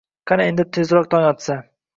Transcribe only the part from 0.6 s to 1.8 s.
tezroq tong otsa